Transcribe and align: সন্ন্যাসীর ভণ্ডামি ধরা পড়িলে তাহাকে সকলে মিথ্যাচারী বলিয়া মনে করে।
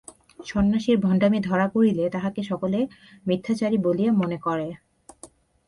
সন্ন্যাসীর 0.45 0.97
ভণ্ডামি 0.97 1.39
ধরা 1.39 1.67
পড়িলে 1.67 2.03
তাহাকে 2.09 2.41
সকলে 2.43 2.79
মিথ্যাচারী 3.25 3.77
বলিয়া 3.77 4.11
মনে 4.13 4.37
করে। 4.37 4.67